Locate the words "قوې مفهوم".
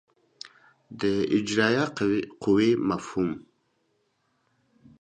2.43-3.31